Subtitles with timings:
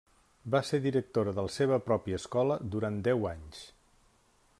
[0.53, 3.61] Va ser directora de la seva pròpia escola durant deu anys.